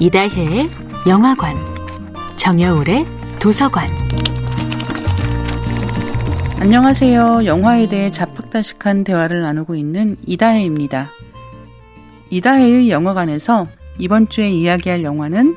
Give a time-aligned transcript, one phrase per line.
[0.00, 0.70] 이다혜의
[1.08, 1.56] 영화관,
[2.36, 3.04] 정여울의
[3.40, 3.88] 도서관.
[6.60, 7.44] 안녕하세요.
[7.46, 11.08] 영화에 대해 잡학다식한 대화를 나누고 있는 이다혜입니다.
[12.30, 13.66] 이다혜의 영화관에서
[13.98, 15.56] 이번 주에 이야기할 영화는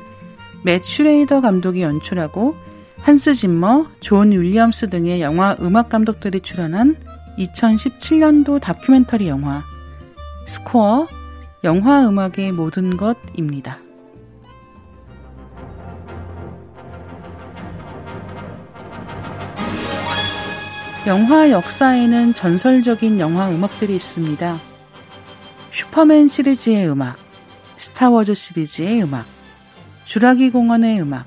[0.64, 2.56] 맷 슈레이더 감독이 연출하고
[2.98, 6.96] 한스 짐머, 존 윌리엄스 등의 영화 음악 감독들이 출연한
[7.38, 9.62] 2017년도 다큐멘터리 영화
[10.48, 11.06] 스코어
[11.62, 13.78] 영화 음악의 모든 것입니다.
[21.04, 24.60] 영화 역사에는 전설적인 영화 음악들이 있습니다.
[25.72, 27.18] 슈퍼맨 시리즈의 음악,
[27.76, 29.26] 스타워즈 시리즈의 음악,
[30.04, 31.26] 주라기 공원의 음악.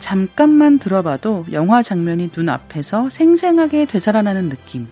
[0.00, 4.88] 잠깐만 들어봐도 영화 장면이 눈앞에서 생생하게 되살아나는 느낌.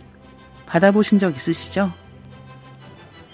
[0.67, 1.95] 받아보신 적 있으시죠?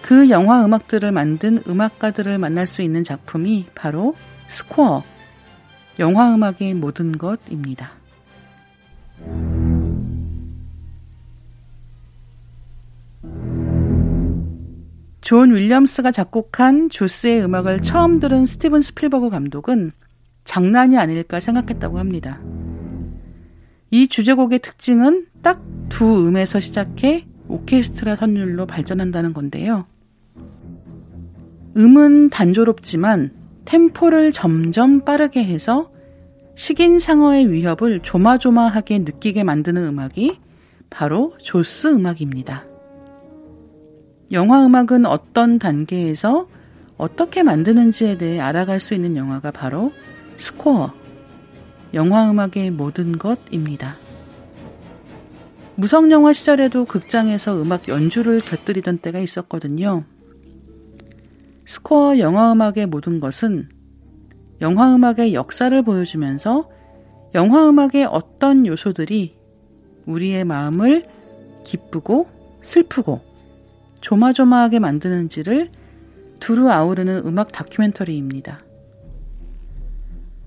[0.02, 4.14] 그 영화 음악들을 만든 음악가들을 만날 수 있는 작품이 바로
[4.47, 5.02] 스코어,
[5.98, 7.91] 영화 음악의 모든 것입니다.
[15.27, 19.91] 존 윌리엄스가 작곡한 조스의 음악을 처음 들은 스티븐 스필버그 감독은
[20.44, 22.38] 장난이 아닐까 생각했다고 합니다.
[23.91, 29.86] 이 주제곡의 특징은 딱 두 음에서 시작해 오케스트라 선율로 발전한다는 건데요.
[31.74, 33.33] 음은 단조롭지만
[33.64, 35.90] 템포를 점점 빠르게 해서
[36.55, 40.38] 식인상어의 위협을 조마조마하게 느끼게 만드는 음악이
[40.90, 42.64] 바로 조스 음악입니다.
[44.32, 46.48] 영화 음악은 어떤 단계에서
[46.96, 49.92] 어떻게 만드는지에 대해 알아갈 수 있는 영화가 바로
[50.36, 50.92] 스코어,
[51.94, 53.96] 영화 음악의 모든 것입니다.
[55.77, 60.05] 무성영화 시절에도 극장에서 음악 연주를 곁들이던 때가 있었거든요.
[61.66, 63.68] 스코어 영화 음악의 모든 것은
[64.62, 66.70] 영화 음악의 역사를 보여주면서
[67.34, 69.36] 영화 음악의 어떤 요소들이
[70.06, 71.06] 우리의 마음을
[71.64, 72.28] 기쁘고
[72.62, 73.20] 슬프고
[74.06, 75.68] 조마조마하게 만드는지를
[76.39, 78.64] 두루 아우르는 음악 다큐멘터리입니다.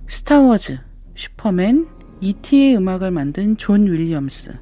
[0.07, 0.79] 스타워즈,
[1.15, 1.87] 슈퍼맨,
[2.21, 4.53] E.T.의 음악을 만든 존 윌리엄스,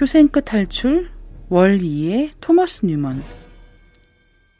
[0.00, 1.10] 쇼생크 탈출,
[1.48, 3.20] 월-E의 토머스 뉴먼,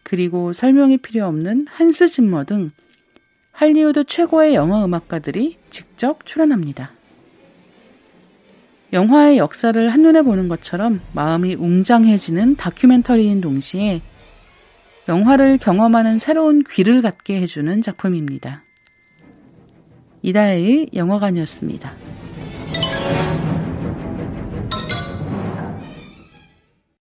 [0.03, 2.73] 그리고 설명이 필요 없는 한스 짐머 등
[3.53, 6.91] 할리우드 최고의 영화 음악가들이 직접 출연합니다.
[8.93, 14.03] 영화의 역사를 한눈에 보는 것처럼 마음이 웅장해지는 다큐멘터리인 동시에
[15.09, 18.65] 영화를 경험하는 새로운 귀를 갖게 해주는 작품입니다.
[20.23, 21.93] 이다혜의 영화관이었습니다.